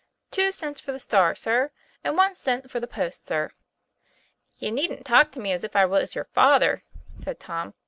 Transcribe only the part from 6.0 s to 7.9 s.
your father," said Tom.